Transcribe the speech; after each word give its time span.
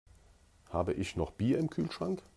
Habe 0.71 0.93
ich 0.93 1.15
noch 1.15 1.29
Bier 1.29 1.59
im 1.59 1.69
Kühlschrank? 1.69 2.23